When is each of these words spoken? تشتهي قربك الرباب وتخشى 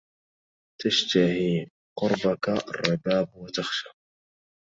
تشتهي 0.81 1.67
قربك 1.99 2.49
الرباب 2.49 3.29
وتخشى 3.35 3.89